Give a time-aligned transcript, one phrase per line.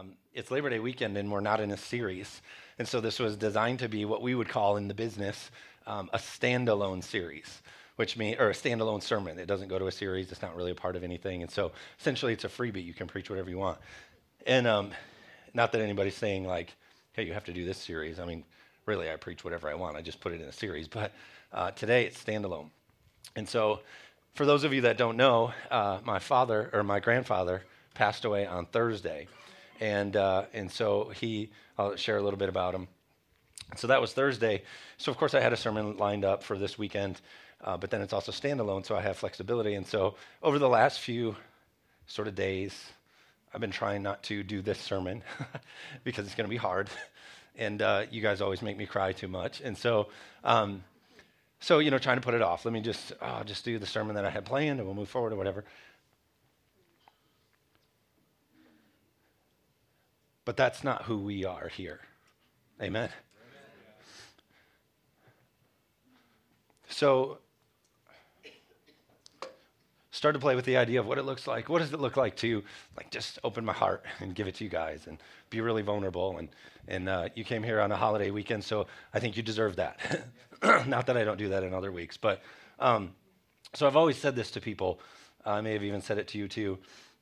[0.00, 2.40] um, it's Labor Day weekend and we're not in a series.
[2.78, 5.50] And so this was designed to be what we would call in the business
[5.86, 7.60] um, a standalone series,
[7.96, 9.38] which means, or a standalone sermon.
[9.38, 11.42] It doesn't go to a series, it's not really a part of anything.
[11.42, 12.84] And so essentially it's a freebie.
[12.84, 13.78] You can preach whatever you want.
[14.46, 14.90] And um,
[15.52, 16.74] not that anybody's saying, like,
[17.12, 18.18] hey, you have to do this series.
[18.18, 18.44] I mean,
[18.86, 20.88] really, I preach whatever I want, I just put it in a series.
[20.88, 21.12] But
[21.52, 22.70] uh, today it's standalone.
[23.36, 23.80] And so
[24.34, 28.46] for those of you that don't know, uh, my father or my grandfather passed away
[28.46, 29.28] on Thursday.
[29.80, 32.88] And, uh, and so he, I'll share a little bit about him.
[33.76, 34.62] So that was Thursday.
[34.98, 37.20] So, of course, I had a sermon lined up for this weekend,
[37.62, 39.74] uh, but then it's also standalone, so I have flexibility.
[39.74, 41.36] And so, over the last few
[42.06, 42.74] sort of days,
[43.54, 45.22] I've been trying not to do this sermon
[46.04, 46.90] because it's going to be hard.
[47.56, 49.60] And uh, you guys always make me cry too much.
[49.60, 50.08] And so,
[50.44, 50.84] um,
[51.60, 52.64] so you know, trying to put it off.
[52.64, 55.08] Let me just uh, just do the sermon that I had planned, and we'll move
[55.08, 55.64] forward or whatever.
[60.50, 62.00] But that's not who we are here.
[62.82, 63.08] Amen.
[66.88, 67.38] So,
[70.10, 71.68] start to play with the idea of what it looks like.
[71.68, 72.64] What does it look like to
[72.96, 75.18] like just open my heart and give it to you guys and
[75.50, 76.36] be really vulnerable?
[76.38, 76.48] And
[76.88, 80.00] and uh, you came here on a holiday weekend, so I think you deserve that.
[80.88, 82.42] Not that I don't do that in other weeks, but
[82.80, 83.12] um,
[83.72, 84.98] so I've always said this to people.
[85.46, 86.80] I may have even said it to you too.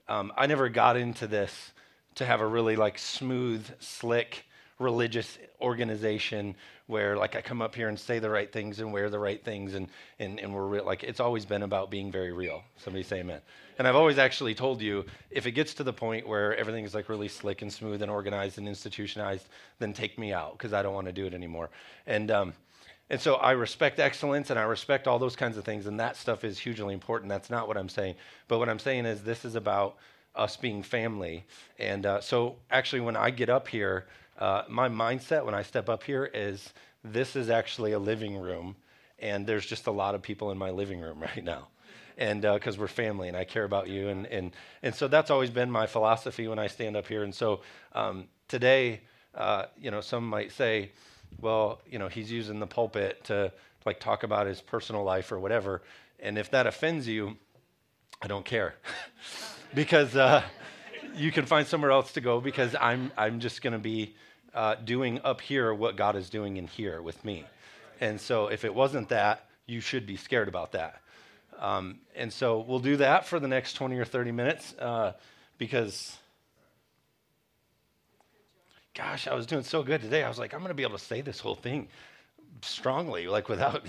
[0.08, 1.72] Um, I never got into this
[2.18, 4.44] to have a really like smooth, slick
[4.78, 6.54] religious organization
[6.86, 9.44] where like I come up here and say the right things and wear the right
[9.44, 9.88] things and
[10.20, 12.62] and, and we're real like it's always been about being very real.
[12.76, 13.40] Somebody say amen.
[13.78, 16.94] And I've always actually told you if it gets to the point where everything is
[16.94, 20.82] like really slick and smooth and organized and institutionalized, then take me out because I
[20.82, 21.70] don't want to do it anymore.
[22.06, 22.52] And um,
[23.10, 26.16] and so I respect excellence and I respect all those kinds of things, and that
[26.16, 27.28] stuff is hugely important.
[27.28, 28.16] That's not what I'm saying.
[28.48, 29.96] But what I'm saying is this is about
[30.38, 31.44] us being family.
[31.78, 34.06] And uh, so, actually, when I get up here,
[34.38, 36.72] uh, my mindset when I step up here is
[37.04, 38.76] this is actually a living room,
[39.18, 41.68] and there's just a lot of people in my living room right now.
[42.16, 44.08] And because uh, we're family and I care about you.
[44.08, 44.50] And, and,
[44.82, 47.22] and so that's always been my philosophy when I stand up here.
[47.22, 47.60] And so
[47.92, 49.02] um, today,
[49.36, 50.90] uh, you know, some might say,
[51.40, 53.52] well, you know, he's using the pulpit to
[53.86, 55.82] like talk about his personal life or whatever.
[56.18, 57.36] And if that offends you,
[58.20, 58.74] I don't care.
[59.74, 60.42] because uh,
[61.14, 64.14] you can find somewhere else to go because I'm, I'm just going to be
[64.54, 67.44] uh, doing up here what God is doing in here with me.
[68.00, 71.00] And so if it wasn't that, you should be scared about that.
[71.58, 75.12] Um, and so we'll do that for the next 20 or 30 minutes uh,
[75.58, 76.16] because,
[78.94, 80.22] gosh, I was doing so good today.
[80.22, 81.88] I was like, I'm going to be able to say this whole thing
[82.62, 83.84] strongly, like without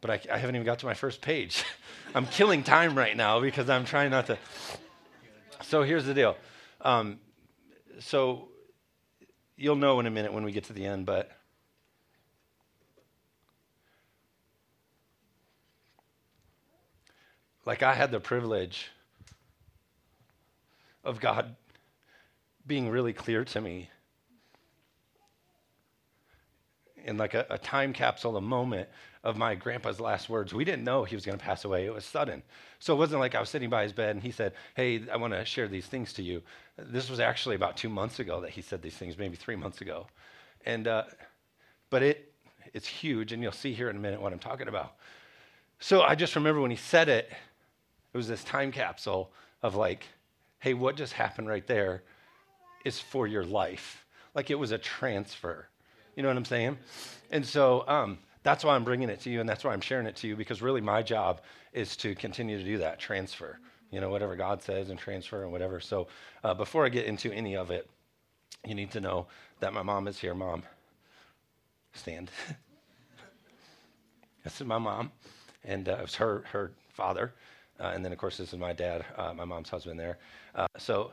[0.00, 1.64] but I, I, haven't even got to my first page.
[2.14, 4.38] I'm killing time right now because I'm trying not to.
[5.70, 6.36] So here's the deal.
[6.80, 7.20] Um,
[8.00, 8.48] so
[9.56, 11.30] you'll know in a minute when we get to the end, but
[17.64, 18.88] like I had the privilege
[21.04, 21.54] of God
[22.66, 23.90] being really clear to me
[27.04, 28.88] in like a, a time capsule, a moment
[29.22, 30.54] of my grandpa's last words.
[30.54, 31.86] We didn't know he was going to pass away.
[31.86, 32.42] It was sudden.
[32.78, 35.16] So it wasn't like I was sitting by his bed and he said, Hey, I
[35.16, 36.42] want to share these things to you.
[36.78, 39.80] This was actually about two months ago that he said these things, maybe three months
[39.82, 40.06] ago.
[40.64, 41.04] And, uh,
[41.90, 42.32] but it,
[42.72, 44.94] it's huge, and you'll see here in a minute what I'm talking about.
[45.80, 47.30] So I just remember when he said it,
[48.12, 50.04] it was this time capsule of like,
[50.58, 52.02] hey, what just happened right there
[52.84, 54.04] is for your life.
[54.34, 55.68] Like it was a transfer.
[56.20, 56.76] You know what I'm saying?
[57.30, 60.06] And so, um, that's why I'm bringing it to you, and that's why I'm sharing
[60.06, 61.40] it to you, because really my job
[61.72, 63.58] is to continue to do that transfer,
[63.90, 65.80] you know, whatever God says and transfer and whatever.
[65.80, 66.08] So
[66.44, 67.88] uh, before I get into any of it,
[68.66, 69.28] you need to know
[69.60, 70.34] that my mom is here.
[70.34, 70.62] Mom,
[71.94, 72.30] stand.
[74.44, 75.12] this is my mom,
[75.64, 77.32] and uh, it was her, her father.
[77.80, 80.18] Uh, and then, of course, this is my dad, uh, my mom's husband there.
[80.54, 81.12] Uh, so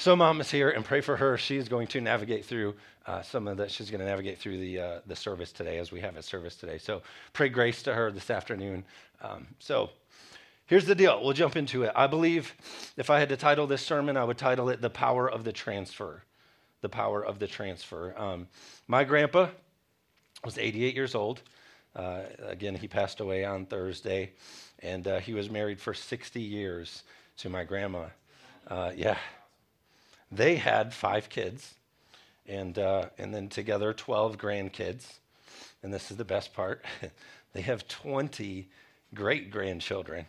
[0.00, 1.36] so mom is here and pray for her.
[1.36, 2.74] She's going to navigate through
[3.06, 3.70] uh, some of that.
[3.70, 6.56] she's going to navigate through the, uh, the service today as we have a service
[6.56, 6.78] today.
[6.78, 7.02] So
[7.34, 8.82] pray grace to her this afternoon.
[9.20, 9.90] Um, so
[10.64, 11.22] here's the deal.
[11.22, 11.92] We'll jump into it.
[11.94, 12.54] I believe
[12.96, 15.52] if I had to title this sermon, I would title it The Power of the
[15.52, 16.22] Transfer.
[16.80, 18.14] The Power of the Transfer.
[18.16, 18.48] Um,
[18.88, 19.48] my grandpa
[20.46, 21.42] was 88 years old.
[21.94, 24.32] Uh, again, he passed away on Thursday,
[24.78, 27.02] and uh, he was married for 60 years
[27.36, 28.06] to my grandma.
[28.66, 29.18] Uh, yeah,
[30.30, 31.74] they had five kids,
[32.46, 35.18] and, uh, and then together 12 grandkids.
[35.82, 36.84] And this is the best part
[37.52, 38.68] they have 20
[39.14, 40.26] great grandchildren.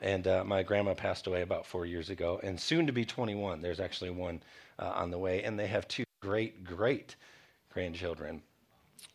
[0.00, 3.60] And uh, my grandma passed away about four years ago, and soon to be 21.
[3.62, 4.40] There's actually one
[4.78, 7.16] uh, on the way, and they have two great, great
[7.72, 8.42] grandchildren.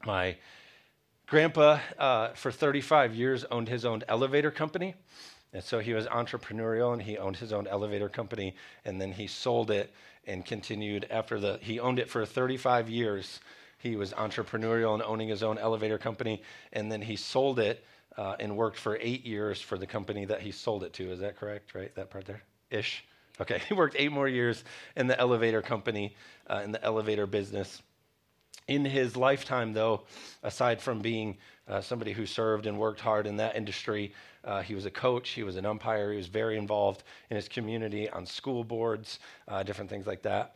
[0.05, 0.35] My
[1.27, 4.95] grandpa, uh, for 35 years, owned his own elevator company.
[5.53, 8.55] And so he was entrepreneurial and he owned his own elevator company
[8.85, 9.93] and then he sold it
[10.25, 13.39] and continued after the he owned it for 35 years.
[13.77, 16.41] He was entrepreneurial and owning his own elevator company
[16.71, 17.85] and then he sold it
[18.17, 21.11] uh, and worked for eight years for the company that he sold it to.
[21.11, 21.75] Is that correct?
[21.75, 21.93] Right?
[21.95, 22.41] That part there?
[22.71, 23.03] Ish.
[23.39, 23.61] Okay.
[23.67, 24.63] He worked eight more years
[24.95, 26.15] in the elevator company,
[26.49, 27.81] uh, in the elevator business.
[28.67, 30.03] In his lifetime, though,
[30.41, 34.75] aside from being uh, somebody who served and worked hard in that industry, uh, he
[34.75, 38.25] was a coach, he was an umpire, he was very involved in his community on
[38.25, 40.55] school boards, uh, different things like that.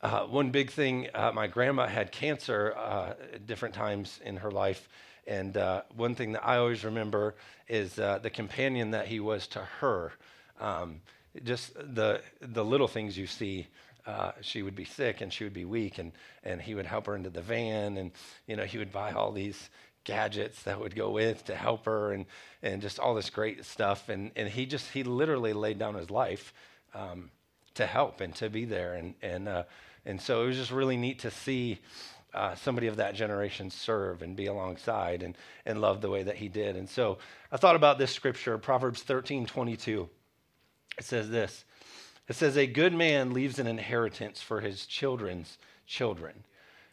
[0.00, 4.88] Uh, one big thing, uh, my grandma had cancer at different times in her life,
[5.28, 7.36] and uh, one thing that I always remember
[7.68, 10.12] is uh, the companion that he was to her.
[10.60, 11.00] Um,
[11.44, 13.66] just the the little things you see.
[14.04, 16.10] Uh, she would be sick and she would be weak, and
[16.42, 18.10] and he would help her into the van, and
[18.48, 19.70] you know he would buy all these
[20.04, 22.26] gadgets that would go with to help her, and
[22.62, 26.10] and just all this great stuff, and and he just he literally laid down his
[26.10, 26.52] life
[26.94, 27.30] um,
[27.74, 29.64] to help and to be there, and and uh,
[30.04, 31.78] and so it was just really neat to see
[32.34, 36.36] uh, somebody of that generation serve and be alongside and, and love the way that
[36.36, 36.76] he did.
[36.76, 37.18] And so
[37.50, 40.08] I thought about this scripture, Proverbs 13 22.
[40.98, 41.64] It says this
[42.28, 46.44] It says, A good man leaves an inheritance for his children's children.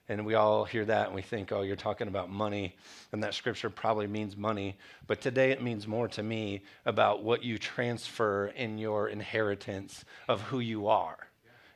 [0.10, 2.76] And we all hear that and we think, oh, you're talking about money.
[3.12, 4.76] And that scripture probably means money.
[5.08, 10.42] But today it means more to me about what you transfer in your inheritance of
[10.42, 11.18] who you are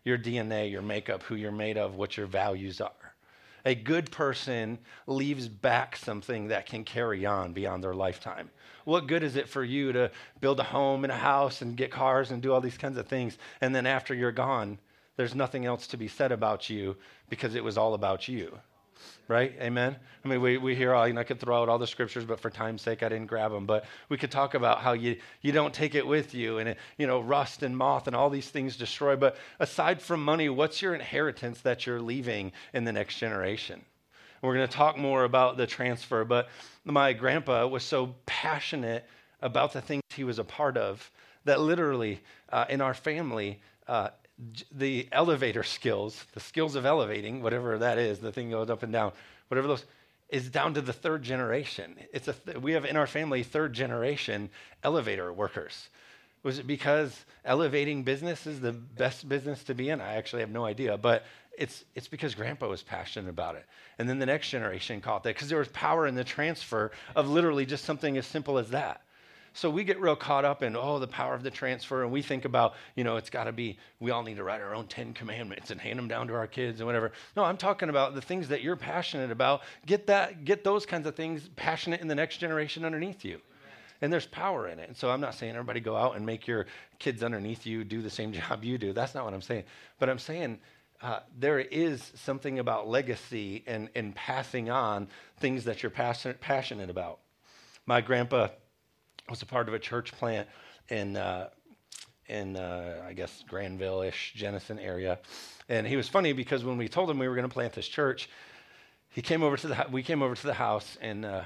[0.05, 2.91] your DNA, your makeup, who you're made of, what your values are
[3.65, 4.77] a good person
[5.07, 8.49] leaves back something that can carry on beyond their lifetime.
[8.83, 11.89] What good is it for you to build a home and a house and get
[11.89, 14.77] cars and do all these kinds of things, and then after you're gone,
[15.15, 16.95] there's nothing else to be said about you
[17.29, 18.59] because it was all about you?
[19.27, 19.53] right?
[19.59, 19.95] Amen.
[20.23, 22.25] I mean, we, we hear all, you know, I could throw out all the scriptures,
[22.25, 23.65] but for time's sake, I didn't grab them.
[23.65, 26.77] But we could talk about how you, you don't take it with you and, it,
[26.97, 29.15] you know, rust and moth and all these things destroy.
[29.15, 33.83] But aside from money, what's your inheritance that you're leaving in the next generation?
[34.41, 36.49] We're going to talk more about the transfer, but
[36.83, 39.05] my grandpa was so passionate
[39.41, 41.09] about the things he was a part of
[41.45, 44.09] that literally uh, in our family, uh,
[44.71, 48.91] the elevator skills, the skills of elevating, whatever that is, the thing goes up and
[48.91, 49.11] down,
[49.47, 49.85] whatever those,
[50.29, 51.95] is down to the third generation.
[52.11, 54.49] It's a th- we have in our family third generation
[54.83, 55.89] elevator workers.
[56.41, 60.01] Was it because elevating business is the best business to be in?
[60.01, 61.23] I actually have no idea, but
[61.57, 63.65] it's it's because grandpa was passionate about it.
[63.99, 67.29] And then the next generation caught that because there was power in the transfer of
[67.29, 69.01] literally just something as simple as that.
[69.53, 72.01] So we get real caught up in, oh, the power of the transfer.
[72.01, 74.61] And we think about, you know, it's got to be, we all need to write
[74.61, 77.11] our own 10 commandments and hand them down to our kids and whatever.
[77.35, 79.61] No, I'm talking about the things that you're passionate about.
[79.85, 83.39] Get that, get those kinds of things passionate in the next generation underneath you.
[84.01, 84.89] And there's power in it.
[84.89, 86.65] And so I'm not saying everybody go out and make your
[86.99, 88.91] kids underneath you do the same job you do.
[88.91, 89.63] That's not what I'm saying.
[89.99, 90.59] But I'm saying
[91.01, 95.07] uh, there is something about legacy and, and passing on
[95.37, 97.19] things that you're passionate, passionate about.
[97.85, 98.47] My grandpa
[99.29, 100.47] was a part of a church plant
[100.89, 101.49] in uh,
[102.27, 105.19] in uh, I guess Grandville-ish, Jenison area,
[105.69, 107.87] and he was funny because when we told him we were going to plant this
[107.87, 108.29] church,
[109.09, 111.43] he came over to the we came over to the house and uh,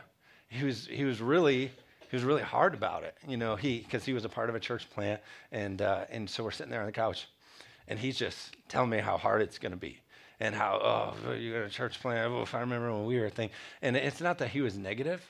[0.50, 1.72] he was he was really
[2.10, 4.56] he was really hard about it, you know, he because he was a part of
[4.56, 7.28] a church plant and uh, and so we're sitting there on the couch,
[7.88, 10.00] and he's just telling me how hard it's going to be
[10.40, 12.32] and how oh you're going to church plant.
[12.32, 13.50] Oh, if I remember when we were a thing,
[13.82, 15.22] and it's not that he was negative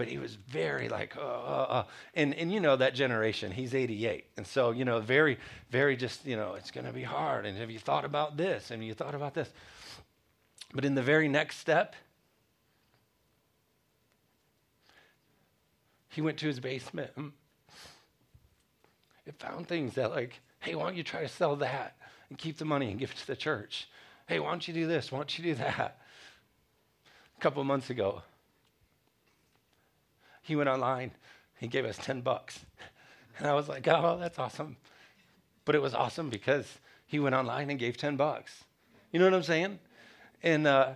[0.00, 1.84] but he was very like, uh, uh, uh.
[2.14, 4.24] And, and you know that generation, he's 88.
[4.38, 5.36] And so, you know, very,
[5.68, 7.44] very just, you know, it's going to be hard.
[7.44, 8.70] And have you thought about this?
[8.70, 9.50] And you thought about this?
[10.72, 11.94] But in the very next step,
[16.08, 17.32] he went to his basement and
[19.38, 21.98] found things that like, hey, why don't you try to sell that
[22.30, 23.86] and keep the money and give it to the church?
[24.28, 25.12] Hey, why don't you do this?
[25.12, 25.98] Why don't you do that?
[27.36, 28.22] A couple months ago,
[30.50, 31.12] he went online.
[31.60, 32.58] He gave us 10 bucks.
[33.38, 34.76] And I was like, oh, that's awesome.
[35.64, 36.66] But it was awesome because
[37.06, 38.64] he went online and gave 10 bucks.
[39.12, 39.78] You know what I'm saying?
[40.42, 40.94] And, uh,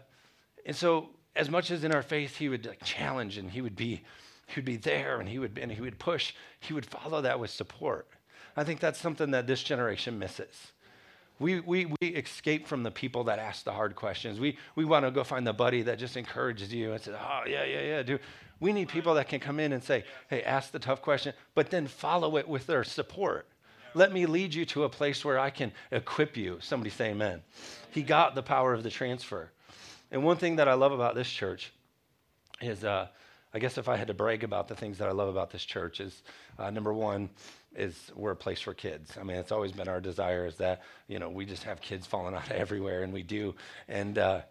[0.66, 3.76] and so as much as in our faith, he would like, challenge and he would
[3.76, 4.02] be,
[4.48, 7.40] he would be there and he would, and he would push, he would follow that
[7.40, 8.08] with support.
[8.54, 10.72] I think that's something that this generation misses.
[11.40, 14.38] We, we, we escape from the people that ask the hard questions.
[14.38, 17.42] We, we want to go find the buddy that just encourages you and says, oh,
[17.46, 18.20] yeah, yeah, yeah, dude.
[18.60, 21.70] We need people that can come in and say, hey, ask the tough question, but
[21.70, 23.48] then follow it with their support.
[23.94, 26.58] Let me lead you to a place where I can equip you.
[26.60, 27.42] Somebody say amen.
[27.90, 29.50] He got the power of the transfer.
[30.10, 31.72] And one thing that I love about this church
[32.60, 33.08] is, uh,
[33.52, 35.64] I guess if I had to brag about the things that I love about this
[35.64, 36.22] church, is
[36.58, 37.30] uh, number one,
[37.76, 39.16] is we're a place for kids.
[39.18, 42.06] I mean, it's always been our desire is that you know we just have kids
[42.06, 43.54] falling out of everywhere, and we do,
[43.88, 44.42] and uh,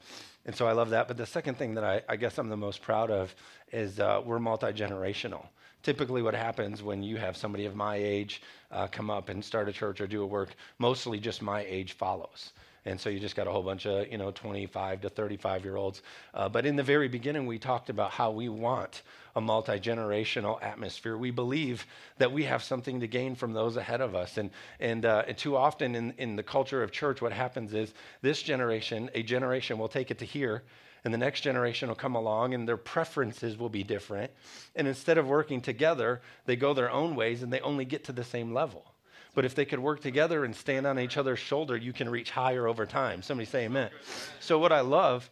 [0.46, 1.08] and so I love that.
[1.08, 3.34] But the second thing that I, I guess I'm the most proud of
[3.72, 5.46] is uh, we're multi generational.
[5.84, 9.68] Typically, what happens when you have somebody of my age uh, come up and start
[9.68, 12.54] a church or do a work, mostly just my age follows.
[12.86, 15.78] And so you just got a whole bunch of, you know, 25 to 35 year
[15.78, 16.02] olds.
[16.34, 19.04] Uh, but in the very beginning, we talked about how we want
[19.36, 21.18] a multi generational atmosphere.
[21.18, 21.86] We believe
[22.18, 24.38] that we have something to gain from those ahead of us.
[24.38, 27.94] And, and, uh, and too often in, in the culture of church, what happens is
[28.22, 30.64] this generation, a generation will take it to here.
[31.06, 34.32] And the next generation will come along and their preferences will be different.
[34.76, 38.14] And instead of working together, they go their own ways and they only get to
[38.14, 38.93] the same level.
[39.36, 42.32] But if they could work together and stand on each other's shoulder, you can reach
[42.32, 43.22] higher over time.
[43.22, 43.90] Somebody say amen.
[44.40, 45.30] So what I love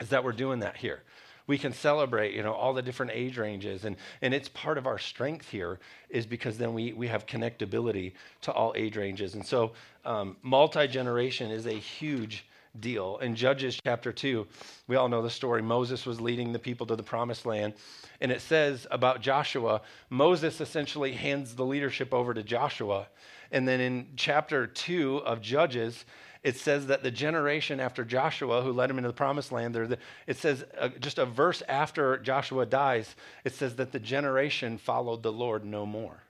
[0.00, 1.02] is that we're doing that here.
[1.46, 4.86] We can celebrate, you know, all the different age ranges, and, and it's part of
[4.86, 8.12] our strength here is because then we, we have connectability
[8.42, 9.34] to all age ranges.
[9.34, 9.72] And so
[10.04, 12.46] um, multi generation is a huge
[12.80, 13.18] deal.
[13.18, 14.46] In Judges chapter 2,
[14.88, 15.62] we all know the story.
[15.62, 17.74] Moses was leading the people to the promised land.
[18.20, 23.08] And it says about Joshua, Moses essentially hands the leadership over to Joshua.
[23.50, 26.04] And then in chapter 2 of Judges,
[26.42, 29.98] it says that the generation after Joshua, who led him into the promised land, the,
[30.26, 33.14] it says uh, just a verse after Joshua dies,
[33.44, 36.22] it says that the generation followed the Lord no more.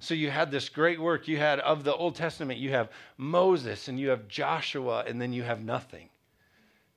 [0.00, 1.28] So you had this great work.
[1.28, 5.32] You had of the Old Testament, you have Moses and you have Joshua, and then
[5.32, 6.08] you have nothing.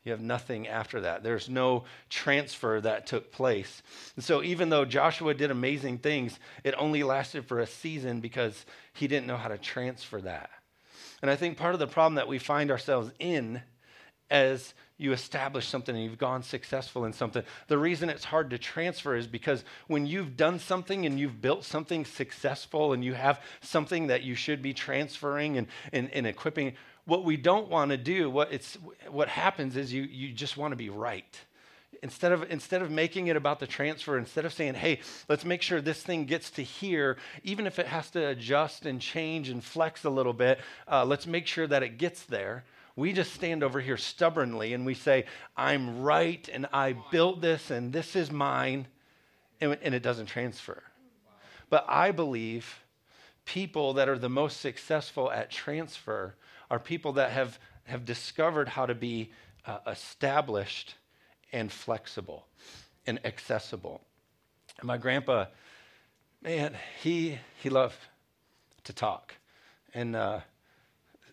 [0.03, 1.23] You have nothing after that.
[1.23, 3.81] There's no transfer that took place.
[4.15, 8.65] And so even though Joshua did amazing things, it only lasted for a season because
[8.93, 10.49] he didn't know how to transfer that.
[11.21, 13.61] And I think part of the problem that we find ourselves in
[14.29, 17.43] as you establish something and you've gone successful in something.
[17.67, 21.63] The reason it's hard to transfer is because when you've done something and you've built
[21.63, 26.73] something successful and you have something that you should be transferring and, and, and equipping,
[27.05, 28.77] what we don't want to do, what, it's,
[29.09, 31.39] what happens is you, you just want to be right
[32.01, 35.61] instead of instead of making it about the transfer instead of saying hey let's make
[35.61, 39.63] sure this thing gets to here even if it has to adjust and change and
[39.63, 40.59] flex a little bit
[40.91, 42.63] uh, let's make sure that it gets there
[42.95, 45.25] we just stand over here stubbornly and we say,
[45.57, 48.87] I'm right and I built this and this is mine,
[49.59, 50.83] and, and it doesn't transfer.
[51.69, 52.83] But I believe
[53.45, 56.35] people that are the most successful at transfer
[56.69, 59.31] are people that have, have discovered how to be
[59.65, 60.95] uh, established
[61.51, 62.45] and flexible
[63.07, 64.01] and accessible.
[64.79, 65.45] And my grandpa,
[66.41, 67.97] man, he, he loved
[68.83, 69.33] to talk.
[69.93, 70.41] And uh,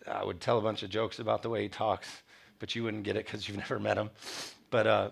[0.07, 2.07] I would tell a bunch of jokes about the way he talks,
[2.59, 4.09] but you wouldn't get it because you've never met him.
[4.69, 5.09] But uh,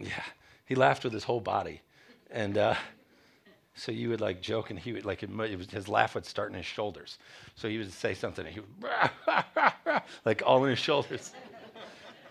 [0.00, 0.22] yeah,
[0.66, 1.80] he laughed with his whole body,
[2.30, 2.74] and uh,
[3.74, 6.26] so you would like joke, and he would like it, it was, his laugh would
[6.26, 7.18] start in his shoulders.
[7.56, 11.32] So he would say something, and he would like all in his shoulders,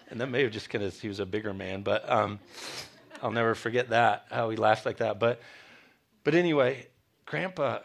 [0.09, 2.39] and that may have just because he was a bigger man, but um,
[3.21, 5.19] I'll never forget that how he laughed like that.
[5.19, 5.41] But
[6.23, 6.87] but anyway,
[7.25, 7.79] Grandpa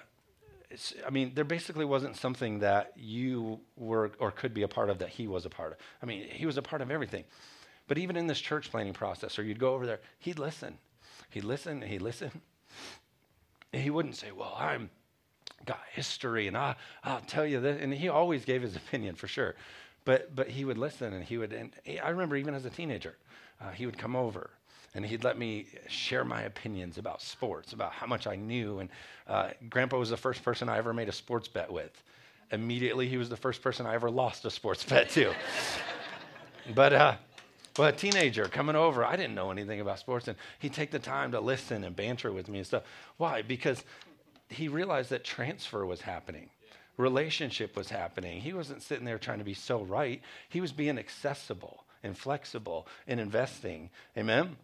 [1.07, 4.99] I mean, there basically wasn't something that you were or could be a part of
[4.99, 5.79] that he was a part of.
[6.03, 7.25] I mean, he was a part of everything.
[7.87, 10.77] But even in this church planning process, or you'd go over there, he'd listen.
[11.31, 12.31] He'd listen, he'd listen.
[13.73, 14.91] And he wouldn't say, Well, I'm
[15.65, 17.79] got history and I, I'll tell you this.
[17.81, 19.55] And he always gave his opinion for sure.
[20.05, 21.73] But, but he would listen and he would, and
[22.03, 23.17] I remember even as a teenager,
[23.61, 24.51] uh, he would come over
[24.95, 28.79] and he'd let me share my opinions about sports, about how much I knew.
[28.81, 28.89] And
[29.27, 32.03] uh, Grandpa was the first person I ever made a sports bet with.
[32.51, 35.35] Immediately, he was the first person I ever lost a sports bet to.
[36.75, 37.15] but uh,
[37.79, 41.33] a teenager coming over, I didn't know anything about sports, and he'd take the time
[41.33, 42.85] to listen and banter with me and stuff.
[43.19, 43.43] Why?
[43.43, 43.85] Because
[44.49, 46.49] he realized that transfer was happening
[46.99, 48.41] relationship was happening.
[48.41, 50.21] He wasn't sitting there trying to be so right.
[50.49, 53.89] He was being accessible and flexible and investing.
[54.17, 54.57] Amen?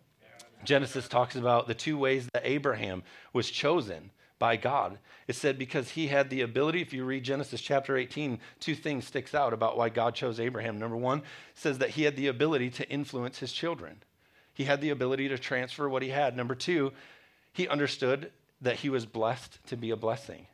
[0.65, 3.03] Genesis talks about the two ways that Abraham
[3.33, 4.99] was chosen by God.
[5.27, 9.07] It said because he had the ability, if you read Genesis chapter 18, two things
[9.07, 10.79] sticks out about why God chose Abraham.
[10.79, 11.23] Number one
[11.55, 14.03] says that he had the ability to influence his children.
[14.53, 16.37] He had the ability to transfer what he had.
[16.37, 16.93] Number two,
[17.53, 18.31] he understood
[18.61, 20.47] that he was blessed to be a blessing.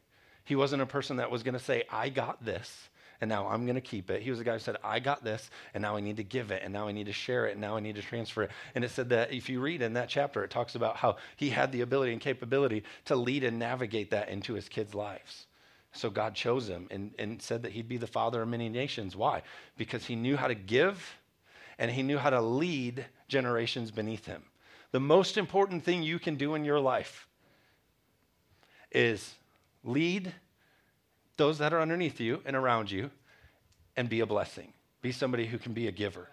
[0.45, 2.89] He wasn't a person that was going to say, I got this
[3.21, 4.23] and now I'm going to keep it.
[4.23, 6.51] He was the guy who said, I got this, and now I need to give
[6.51, 8.51] it, and now I need to share it, and now I need to transfer it.
[8.75, 11.51] And it said that if you read in that chapter, it talks about how he
[11.51, 15.47] had the ability and capability to lead and navigate that into his kids' lives.
[15.93, 19.17] So God chose him and, and said that he'd be the father of many nations.
[19.17, 19.43] Why?
[19.77, 21.17] Because he knew how to give
[21.79, 24.43] and he knew how to lead generations beneath him.
[24.93, 27.27] The most important thing you can do in your life
[28.93, 29.35] is
[29.83, 30.33] lead
[31.41, 33.11] those that are underneath you and around you
[33.97, 34.75] and be a blessing.
[35.01, 36.29] Be somebody who can be a giver.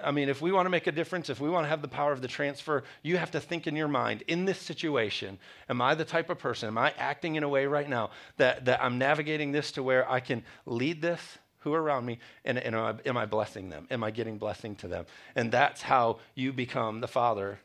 [0.00, 1.88] I mean, if we want to make a difference, if we want to have the
[1.88, 5.82] power of the transfer, you have to think in your mind in this situation, am
[5.82, 8.80] I the type of person, am I acting in a way right now that, that
[8.80, 11.20] I'm navigating this to where I can lead this,
[11.58, 13.88] who are around me, and, and am, I, am I blessing them?
[13.90, 15.04] Am I getting blessing to them?
[15.34, 17.58] And that's how you become the father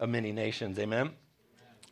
[0.00, 0.78] of many nations.
[0.78, 1.10] Amen?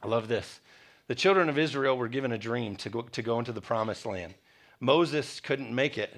[0.02, 0.60] I love this.
[1.08, 4.06] The children of Israel were given a dream to go, to go into the promised
[4.06, 4.34] land.
[4.80, 6.14] Moses couldn't make it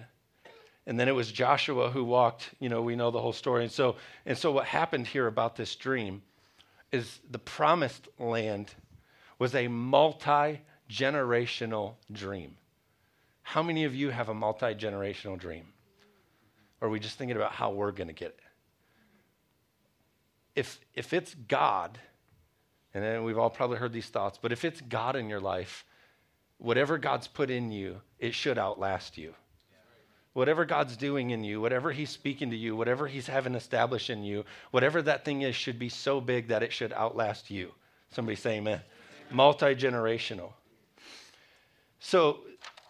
[0.87, 3.62] and then it was Joshua who walked, you know, we know the whole story.
[3.62, 6.23] And so, and so what happened here about this dream
[6.93, 8.75] is the promised land
[9.38, 10.61] was a multi
[10.91, 12.57] generational dream.
[13.43, 15.67] How many of you have a multi generational dream?
[16.81, 18.41] Or are we just thinking about how we're going to get it?
[20.55, 21.99] If, if it's God,
[22.95, 25.85] and we've all probably heard these thoughts, but if it's God in your life,
[26.59, 29.35] whatever God's put in you, it should outlast you.
[30.33, 34.25] Whatever God's doing in you, whatever He's speaking to you, whatever He's having established in
[34.25, 37.71] you, whatever that thing is should be so big that it should outlast you.
[38.11, 38.81] Somebody say amen.
[39.31, 40.53] Multi generational.
[42.01, 42.41] So,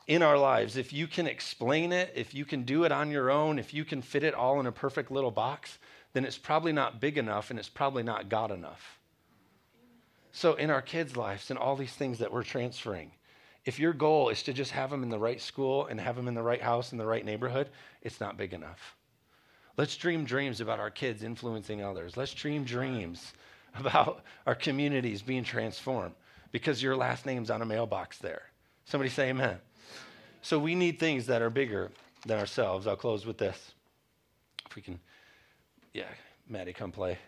[0.07, 3.31] in our lives, if you can explain it, if you can do it on your
[3.31, 5.79] own, if you can fit it all in a perfect little box,
[6.13, 8.99] then it's probably not big enough and it's probably not God enough.
[10.37, 13.13] So, in our kids' lives and all these things that we're transferring,
[13.65, 16.27] if your goal is to just have them in the right school and have them
[16.27, 17.71] in the right house in the right neighborhood,
[18.03, 18.97] it's not big enough.
[19.77, 22.17] Let's dream dreams about our kids influencing others.
[22.17, 23.33] Let's dream dreams
[23.77, 26.17] about our communities being transformed
[26.51, 28.43] because your last name's on a mailbox there.
[28.87, 29.59] Somebody say amen.
[30.43, 31.93] So we need things that are bigger
[32.27, 32.89] than ourselves.
[32.89, 33.73] I'll close with this.
[34.67, 34.99] If we can,
[35.93, 36.09] yeah,
[36.49, 37.19] Maddie, come play.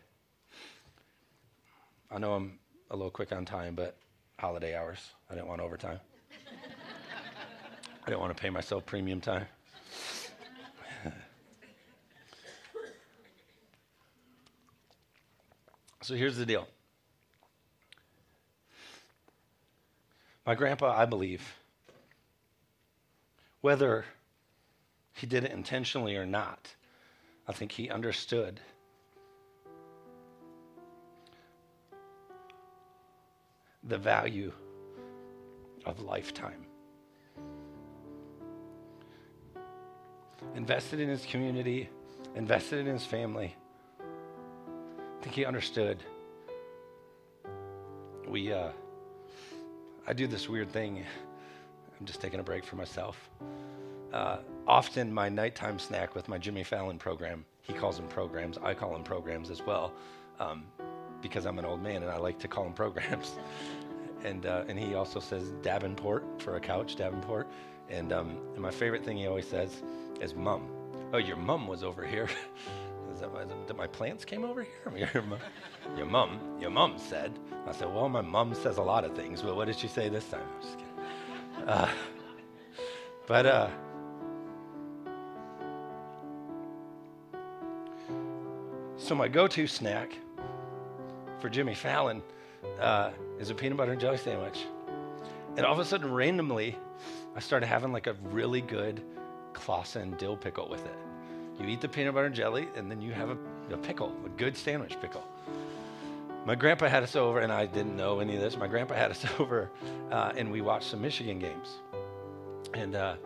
[2.10, 2.58] I know I'm
[2.90, 3.96] a little quick on time, but
[4.38, 5.10] holiday hours.
[5.30, 5.98] I didn't want overtime.
[8.04, 9.46] I didn't want to pay myself premium time.
[16.02, 16.68] so here's the deal.
[20.46, 21.42] My grandpa, I believe,
[23.62, 24.04] whether
[25.14, 26.72] he did it intentionally or not,
[27.48, 28.60] I think he understood
[33.86, 34.52] the value
[35.84, 36.66] of lifetime.
[40.54, 41.88] invested in his community,
[42.34, 43.54] invested in his family.
[44.00, 46.02] I think he understood.
[48.28, 48.70] We, uh,
[50.06, 51.04] I do this weird thing.
[51.98, 53.30] I'm just taking a break for myself.
[54.12, 58.58] Uh, often, my nighttime snack with my Jimmy Fallon program, he calls them programs.
[58.58, 59.92] I call them programs as well,
[60.38, 60.64] um,
[61.22, 63.36] because I'm an old man and I like to call them programs.
[64.24, 67.48] and uh, and he also says Davenport for a couch, Davenport.
[67.88, 69.82] And, um, and my favorite thing he always says
[70.20, 70.68] is mom.
[71.12, 72.28] Oh, your mom was over here.
[73.12, 73.32] Is that,
[73.68, 75.08] that my plants came over here?
[75.14, 75.38] Your, mom,
[75.96, 77.32] your mom, your mom said.
[77.66, 80.10] I said, well, my mom says a lot of things, but what did she say
[80.10, 80.42] this time?
[80.42, 81.68] I'm just kidding.
[81.68, 81.90] Uh,
[83.26, 83.70] but uh,
[88.98, 90.18] so my go-to snack
[91.40, 92.22] for Jimmy Fallon
[92.80, 94.64] uh, is a peanut butter and jelly sandwich.
[95.56, 96.76] And all of a sudden, randomly,
[97.34, 99.02] I started having like a really good
[99.54, 100.96] Claussen dill pickle with it.
[101.58, 103.38] You eat the peanut butter and jelly, and then you have a,
[103.72, 105.26] a pickle, a good sandwich pickle.
[106.44, 108.56] My grandpa had us over, and I didn't know any of this.
[108.56, 109.70] My grandpa had us over,
[110.10, 111.68] uh, and we watched some Michigan games.
[112.74, 113.16] And uh,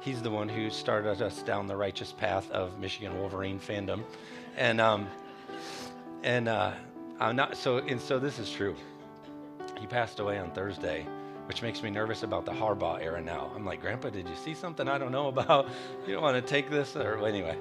[0.00, 4.02] he's the one who started us down the righteous path of Michigan Wolverine fandom.
[4.56, 5.06] And um,
[6.22, 6.72] and uh,
[7.20, 7.78] I'm not so.
[7.78, 8.74] And so this is true.
[9.78, 11.06] He passed away on Thursday,
[11.46, 13.50] which makes me nervous about the Harbaugh era now.
[13.54, 15.68] I'm like, Grandpa, did you see something I don't know about?
[16.06, 16.96] You don't want to take this?
[16.96, 17.56] Or anyway.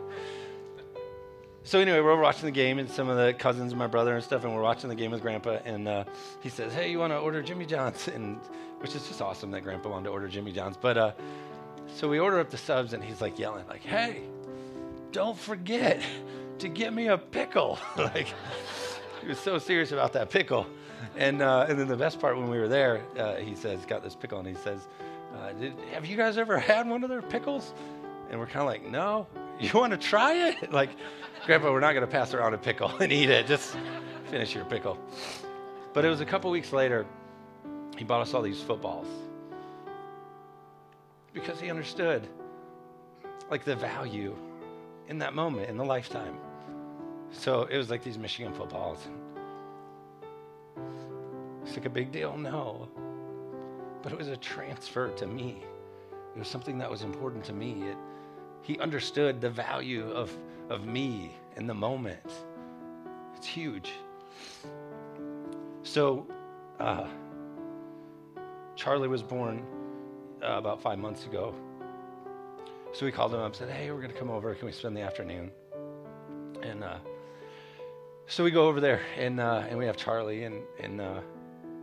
[1.63, 4.43] So anyway, we're watching the game, and some of the cousins, my brother and stuff,
[4.43, 6.03] and we're watching the game with Grandpa, and uh,
[6.41, 8.39] he says, "Hey, you want to order Jimmy John's?" And
[8.79, 10.77] which is just awesome that Grandpa wanted to order Jimmy John's.
[10.77, 11.11] But uh,
[11.95, 14.21] so we order up the subs, and he's like yelling, like, "Hey,
[15.11, 16.03] don't forget
[16.59, 18.27] to get me a pickle!" like
[19.25, 20.67] he was so serious about that pickle
[21.17, 24.03] and uh, and then the best part when we were there, uh, he says, got
[24.03, 24.87] this pickle, and he says,
[25.35, 27.73] uh, did, "Have you guys ever had one of their pickles?"
[28.29, 30.73] And we're kind of like, "No." You want to try it?
[30.73, 30.89] like,
[31.45, 33.47] Grandpa, we're not going to pass around a pickle and eat it.
[33.47, 33.77] Just
[34.29, 34.97] finish your pickle.
[35.93, 37.05] But it was a couple weeks later.
[37.97, 39.07] He bought us all these footballs.
[41.31, 42.27] because he understood
[43.49, 44.35] like the value
[45.07, 46.35] in that moment in the lifetime.
[47.31, 49.07] So it was like these Michigan footballs.
[51.65, 52.37] It's like a big deal?
[52.37, 52.87] No.
[54.01, 55.63] But it was a transfer to me.
[56.35, 57.83] It was something that was important to me.
[57.83, 57.97] It,
[58.61, 60.35] he understood the value of,
[60.69, 62.31] of me in the moment.
[63.35, 63.91] It's huge.
[65.83, 66.27] So,
[66.79, 67.07] uh,
[68.75, 69.65] Charlie was born
[70.43, 71.55] uh, about five months ago.
[72.93, 74.53] So we called him up and said, Hey, we're going to come over.
[74.55, 75.51] Can we spend the afternoon?
[76.61, 76.97] And uh,
[78.27, 81.19] so we go over there and, uh, and we have Charlie and, and uh,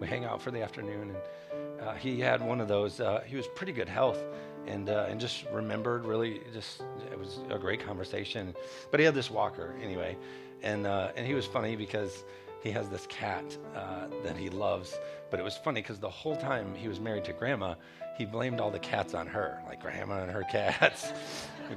[0.01, 1.15] we hang out for the afternoon.
[1.15, 4.19] And uh, he had one of those, uh, he was pretty good health
[4.67, 8.55] and, and just remembered really just, it was a great conversation.
[8.91, 10.17] But he had this walker anyway.
[10.63, 12.25] And, and he was funny because
[12.63, 14.97] he has this cat uh, that he loves.
[15.31, 17.75] But it was funny because the whole time he was married to grandma,
[18.17, 21.13] he blamed all the cats on her, like grandma and her cats.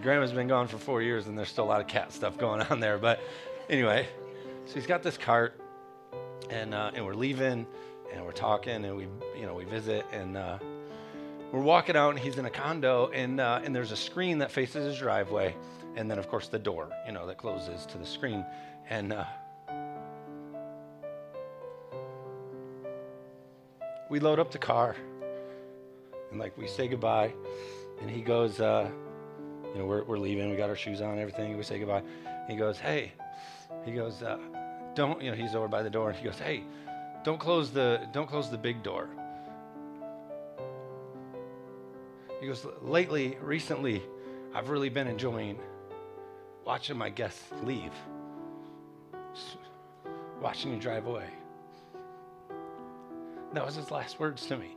[0.02, 2.62] grandma's been gone for four years and there's still a lot of cat stuff going
[2.62, 2.98] on there.
[2.98, 3.20] But
[3.70, 4.08] anyway,
[4.66, 5.60] so he's got this cart
[6.50, 7.66] and, uh, and we're leaving
[8.12, 10.58] and we're talking and we, you know, we visit and uh,
[11.52, 14.52] we're walking out and he's in a condo and, uh, and there's a screen that
[14.52, 15.56] faces his driveway.
[15.96, 18.46] And then, of course, the door, you know, that closes to the screen.
[18.90, 19.26] And, uh,
[24.10, 24.96] we load up the car
[26.32, 27.34] and like we say goodbye
[28.02, 28.90] and he goes uh,
[29.74, 32.04] you know we're, we're leaving we got our shoes on everything we say goodbye
[32.48, 33.12] he goes hey
[33.84, 34.38] he goes uh,
[34.94, 36.10] don't you know he's over by the door.
[36.10, 36.64] And he goes hey
[37.24, 39.10] don't close the don't close the big door.
[42.40, 44.02] He goes lately recently
[44.54, 45.60] i've really been enjoying
[46.64, 47.92] watching my guests leave
[50.42, 51.28] watching you drive away.
[53.54, 54.76] That was his last words to me.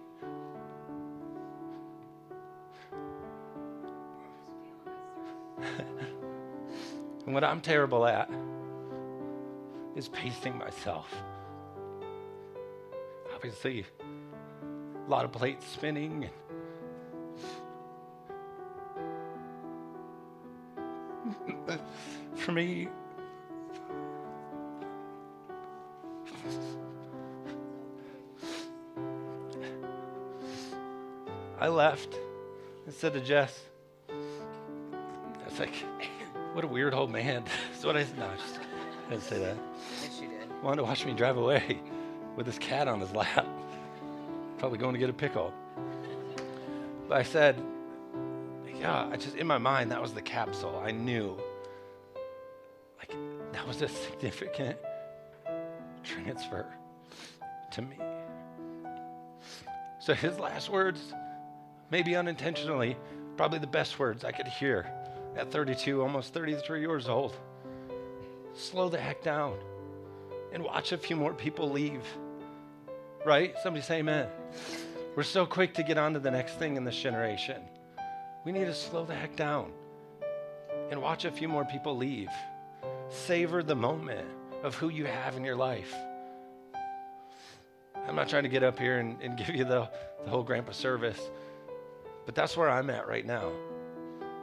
[7.26, 8.30] and what I'm terrible at
[9.98, 11.12] is pacing myself.
[13.34, 16.30] Obviously, a lot of plates spinning.
[21.26, 21.80] And
[22.36, 22.86] for me,
[31.58, 32.14] I left
[32.86, 33.60] and said to Jess,
[34.08, 34.12] I
[35.44, 35.74] was like,
[36.52, 37.42] what a weird old man.
[37.72, 38.16] That's what I said.
[38.16, 38.67] No, just,
[39.08, 39.56] I didn't say that.
[40.02, 40.62] Yes, you did.
[40.62, 41.80] Wanted to watch me drive away
[42.36, 43.46] with his cat on his lap.
[44.58, 45.54] Probably going to get a pickle.
[47.08, 47.56] But I said,
[48.78, 50.78] yeah, I just, in my mind, that was the capsule.
[50.84, 51.38] I knew,
[52.98, 53.16] like,
[53.52, 54.76] that was a significant
[56.04, 56.66] transfer
[57.72, 57.96] to me.
[60.00, 61.14] So his last words
[61.90, 62.94] maybe unintentionally,
[63.38, 64.90] probably the best words I could hear
[65.34, 67.34] at 32, almost 33 years old.
[68.58, 69.56] Slow the heck down
[70.52, 72.04] and watch a few more people leave.
[73.24, 73.54] Right?
[73.62, 74.26] Somebody say amen.
[75.14, 77.62] We're so quick to get on to the next thing in this generation.
[78.44, 79.70] We need to slow the heck down
[80.90, 82.30] and watch a few more people leave.
[83.10, 84.26] Savor the moment
[84.64, 85.94] of who you have in your life.
[88.08, 89.88] I'm not trying to get up here and, and give you the,
[90.24, 91.30] the whole grandpa service.
[92.26, 93.52] But that's where I'm at right now.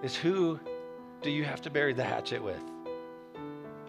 [0.04, 0.58] Is who
[1.22, 2.62] do you have to bury the hatchet with?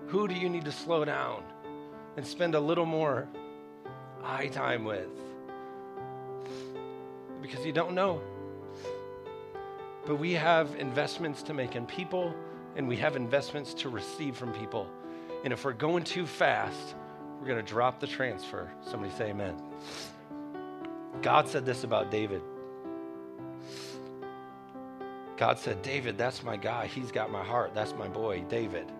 [0.09, 1.42] Who do you need to slow down
[2.16, 3.29] and spend a little more
[4.23, 5.09] eye time with?
[7.42, 8.21] Because you don't know.
[10.07, 12.35] But we have investments to make in people
[12.77, 14.88] and we have investments to receive from people.
[15.45, 16.95] And if we're going too fast,
[17.40, 18.71] we're going to drop the transfer.
[18.88, 19.61] Somebody say amen.
[21.23, 22.42] God said this about David.
[25.37, 26.87] God said, David, that's my guy.
[26.87, 27.75] He's got my heart.
[27.75, 28.90] That's my boy, David.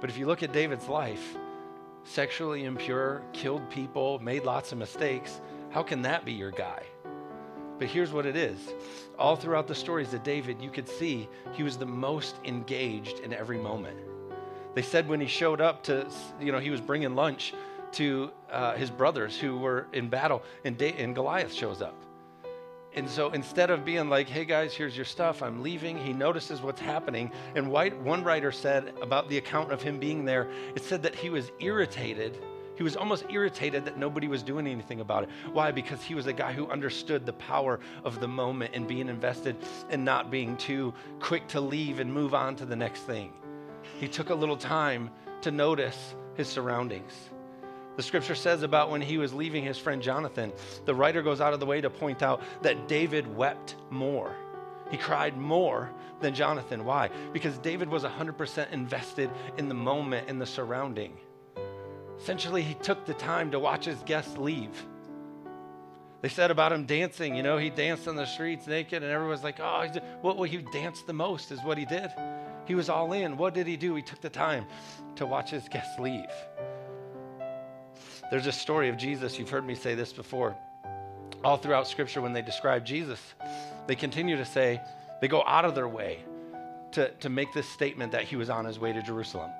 [0.00, 1.36] But if you look at David's life,
[2.04, 6.82] sexually impure, killed people, made lots of mistakes, how can that be your guy?
[7.78, 8.58] But here's what it is.
[9.18, 13.32] All throughout the stories of David, you could see he was the most engaged in
[13.32, 13.98] every moment.
[14.74, 16.08] They said when he showed up to,
[16.40, 17.54] you know, he was bringing lunch
[17.92, 21.94] to uh, his brothers who were in battle, and, da- and Goliath shows up.
[22.98, 26.60] And so instead of being like, hey guys, here's your stuff, I'm leaving, he notices
[26.60, 27.30] what's happening.
[27.54, 31.30] And one writer said about the account of him being there, it said that he
[31.30, 32.42] was irritated.
[32.74, 35.28] He was almost irritated that nobody was doing anything about it.
[35.52, 35.70] Why?
[35.70, 39.54] Because he was a guy who understood the power of the moment and being invested
[39.90, 43.32] and not being too quick to leave and move on to the next thing.
[44.00, 45.10] He took a little time
[45.42, 47.30] to notice his surroundings.
[47.98, 50.52] The scripture says about when he was leaving his friend Jonathan,
[50.84, 54.36] the writer goes out of the way to point out that David wept more
[54.88, 56.84] He cried more than Jonathan.
[56.84, 57.10] Why?
[57.32, 61.18] Because David was 100% invested in the moment, in the surrounding.
[62.20, 64.86] Essentially, he took the time to watch his guests leave.
[66.20, 69.42] They said about him dancing, you know, he danced on the streets naked, and everyone's
[69.42, 69.88] like, oh,
[70.20, 72.10] what well, he danced the most is what he did.
[72.64, 73.36] He was all in.
[73.36, 73.96] What did he do?
[73.96, 74.66] He took the time
[75.16, 76.30] to watch his guests leave.
[78.30, 79.38] There's a story of Jesus.
[79.38, 80.56] You've heard me say this before.
[81.44, 83.20] All throughout Scripture, when they describe Jesus,
[83.86, 84.80] they continue to say,
[85.20, 86.18] they go out of their way
[86.92, 89.50] to, to make this statement that he was on his way to Jerusalem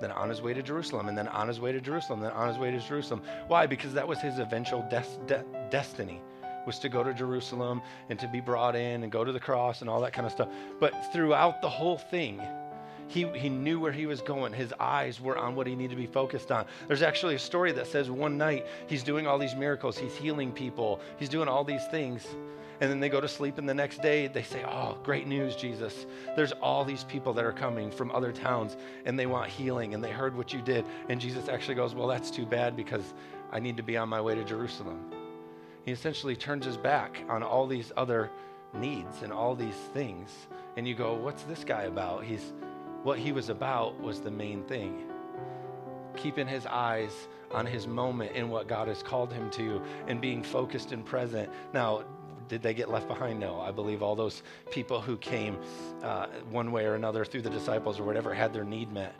[0.00, 2.48] then on his way to Jerusalem, and then on his way to Jerusalem, then on
[2.48, 3.22] his way to Jerusalem.
[3.46, 3.66] Why?
[3.66, 6.20] Because that was his eventual des- de- destiny
[6.66, 9.80] was to go to Jerusalem and to be brought in and go to the cross
[9.80, 10.48] and all that kind of stuff.
[10.78, 12.40] But throughout the whole thing,
[13.08, 14.52] he, he knew where he was going.
[14.52, 16.66] His eyes were on what he needed to be focused on.
[16.86, 20.52] There's actually a story that says one night he's doing all these miracles, he's healing
[20.52, 22.26] people, he's doing all these things
[22.80, 25.56] and then they go to sleep, and the next day they say, Oh, great news,
[25.56, 26.06] Jesus.
[26.36, 30.04] There's all these people that are coming from other towns, and they want healing, and
[30.04, 30.84] they heard what you did.
[31.08, 33.14] And Jesus actually goes, Well, that's too bad because
[33.50, 35.12] I need to be on my way to Jerusalem.
[35.84, 38.30] He essentially turns his back on all these other
[38.74, 40.30] needs and all these things.
[40.76, 42.22] And you go, What's this guy about?
[42.22, 42.52] He's
[43.02, 45.04] what he was about was the main thing.
[46.16, 47.12] Keeping his eyes
[47.50, 51.48] on his moment in what God has called him to and being focused and present.
[51.72, 52.04] Now,
[52.48, 53.38] did they get left behind?
[53.38, 53.60] No.
[53.60, 55.58] I believe all those people who came
[56.02, 59.14] uh, one way or another through the disciples or whatever had their need met.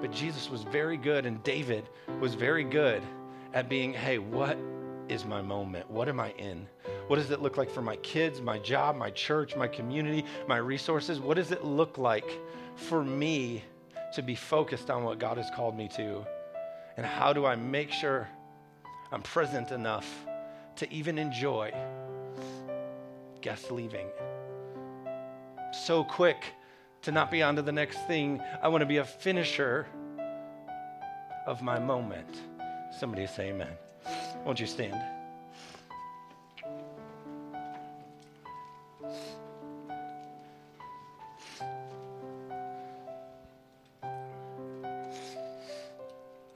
[0.00, 1.88] But Jesus was very good, and David
[2.20, 3.02] was very good
[3.52, 4.56] at being, hey, what
[5.08, 5.90] is my moment?
[5.90, 6.66] What am I in?
[7.08, 10.58] What does it look like for my kids, my job, my church, my community, my
[10.58, 11.20] resources?
[11.20, 12.38] What does it look like
[12.76, 13.64] for me
[14.14, 16.26] to be focused on what God has called me to?
[16.96, 18.28] And how do I make sure
[19.12, 20.08] I'm present enough
[20.76, 21.72] to even enjoy
[23.42, 24.06] guests leaving.
[25.72, 26.44] So quick
[27.02, 28.40] to not be on to the next thing.
[28.62, 29.86] I want to be a finisher
[31.46, 32.28] of my moment.
[32.98, 33.72] Somebody say amen.
[34.44, 35.21] Won't you stand?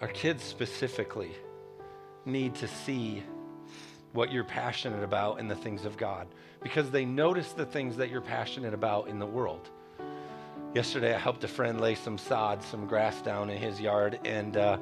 [0.07, 1.33] Our kids specifically
[2.25, 3.25] need to see
[4.13, 6.29] what you're passionate about in the things of God
[6.63, 9.69] because they notice the things that you're passionate about in the world.
[10.77, 14.57] Yesterday, I helped a friend lay some sod, some grass down in his yard, and
[14.57, 14.79] uh,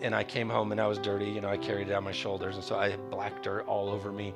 [0.00, 1.26] and I came home and I was dirty.
[1.26, 3.90] You know, I carried it on my shoulders, and so I had black dirt all
[3.90, 4.32] over me.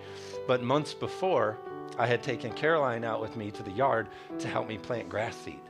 [0.47, 1.57] But months before,
[1.99, 4.09] I had taken Caroline out with me to the yard
[4.41, 5.63] to help me plant grass seed.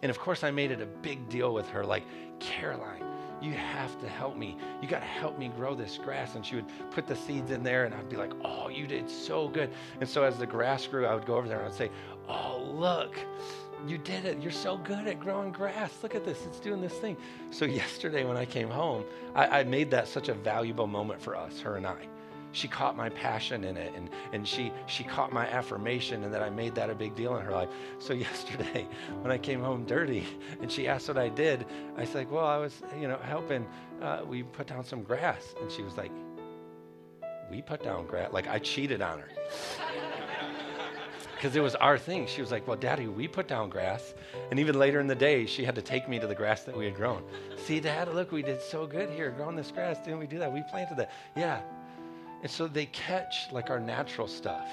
[0.00, 2.04] And of course, I made it a big deal with her, like,
[2.38, 3.02] Caroline,
[3.40, 4.56] you have to help me.
[4.80, 6.34] You got to help me grow this grass.
[6.34, 9.10] And she would put the seeds in there, and I'd be like, oh, you did
[9.10, 9.70] so good.
[10.00, 11.90] And so as the grass grew, I would go over there and I'd say,
[12.28, 13.16] oh, look,
[13.86, 14.40] you did it.
[14.40, 15.92] You're so good at growing grass.
[16.02, 16.44] Look at this.
[16.46, 17.16] It's doing this thing.
[17.50, 21.36] So yesterday when I came home, I, I made that such a valuable moment for
[21.36, 22.08] us, her and I
[22.52, 26.42] she caught my passion in it and, and she, she caught my affirmation and that
[26.42, 27.68] I made that a big deal in her life.
[27.98, 28.86] So yesterday
[29.22, 30.26] when I came home dirty
[30.60, 33.66] and she asked what I did, I was like, well, I was, you know, helping,
[34.00, 35.54] uh, we put down some grass.
[35.60, 36.12] And she was like,
[37.50, 38.32] we put down grass.
[38.32, 39.28] Like I cheated on her.
[41.36, 42.26] because it was our thing.
[42.26, 44.14] She was like, Well, Daddy, we put down grass.
[44.50, 46.76] And even later in the day, she had to take me to the grass that
[46.76, 47.22] we had grown.
[47.56, 49.98] See, Dad, look, we did so good here growing this grass.
[49.98, 50.52] Didn't we do that?
[50.52, 51.12] We planted that.
[51.36, 51.60] Yeah.
[52.42, 54.68] And so they catch like our natural stuff.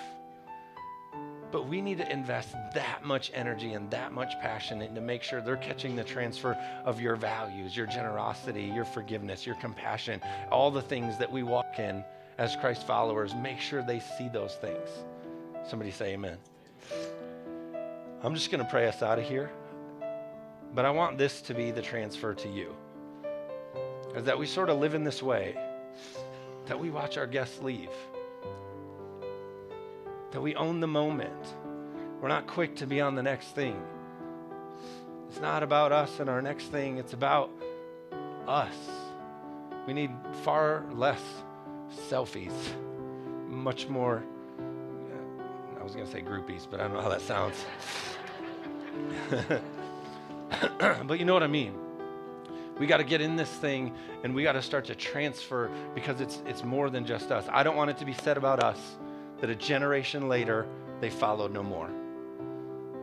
[1.52, 5.22] But we need to invest that much energy and that much passion in to make
[5.22, 10.20] sure they're catching the transfer of your values, your generosity, your forgiveness, your compassion,
[10.52, 12.04] all the things that we walk in
[12.40, 13.36] as Christ followers.
[13.36, 14.90] Make sure they see those things.
[15.68, 16.38] Somebody say amen.
[18.24, 19.52] I'm just going to pray us out of here.
[20.74, 22.76] But I want this to be the transfer to you.
[24.16, 25.56] Is that we sort of live in this way
[26.66, 27.90] that we watch our guests leave,
[30.32, 31.56] that we own the moment.
[32.22, 33.82] We're not quick to be on the next thing.
[35.30, 37.50] It's not about us and our next thing, it's about
[38.48, 38.76] us.
[39.88, 40.12] We need
[40.44, 41.22] far less
[42.10, 42.54] selfies,
[43.48, 44.24] much more,
[44.60, 47.66] uh, I was going to say groupies, but I don't know how that sounds.
[51.08, 51.83] but you know what I mean.
[52.80, 56.22] We got to get in this thing and we got to start to transfer because
[56.22, 57.46] it's, it's more than just us.
[57.52, 58.98] I don't want it to be said about us
[59.40, 60.66] that a generation later
[61.00, 61.90] they followed no more.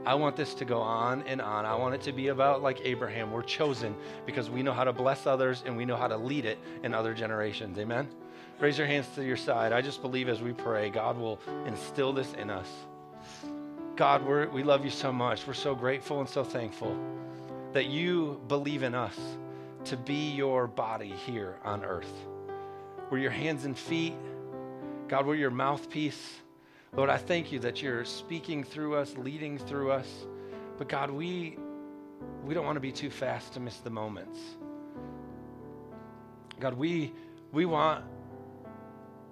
[0.06, 1.66] I want this to go on and on.
[1.66, 3.30] I want it to be about like Abraham.
[3.30, 6.46] We're chosen because we know how to bless others and we know how to lead
[6.46, 7.78] it in other generations.
[7.78, 8.08] Amen?
[8.58, 9.72] Raise your hands to your side.
[9.72, 12.68] I just believe as we pray, God will instill this in us.
[13.96, 15.46] God, we love you so much.
[15.46, 16.96] We're so grateful and so thankful
[17.74, 19.18] that you believe in us
[19.84, 22.12] to be your body here on earth.
[23.10, 24.14] We're your hands and feet.
[25.08, 26.40] God, we're your mouthpiece.
[26.96, 30.08] Lord, I thank you that you're speaking through us, leading through us.
[30.78, 31.58] But God, we
[32.44, 34.38] we don't want to be too fast to miss the moments.
[36.58, 37.12] God, we
[37.52, 38.04] we want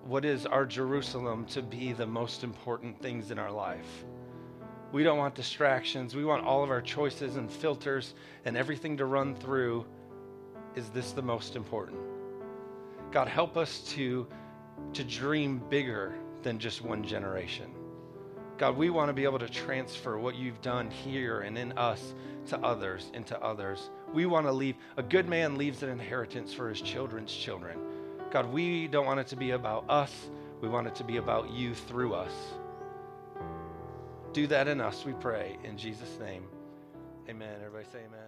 [0.05, 4.05] what is our Jerusalem to be the most important things in our life.
[4.91, 6.17] We don't want distractions.
[6.17, 8.15] We want all of our choices and filters
[8.47, 9.85] and everything to run through.
[10.79, 11.99] Is this the most important?
[13.11, 14.29] God, help us to,
[14.93, 16.15] to dream bigger
[16.45, 17.73] than just one generation.
[18.59, 22.15] God, we want to be able to transfer what you've done here and in us
[22.47, 23.91] to others and to others.
[24.15, 27.77] We want to leave, a good man leaves an inheritance for his children's children.
[28.31, 30.13] God, we don't want it to be about us.
[30.61, 32.33] We want it to be about you through us.
[34.33, 35.59] Do that in us, we pray.
[35.65, 36.45] In Jesus' name,
[37.29, 37.57] amen.
[37.65, 38.28] Everybody say amen.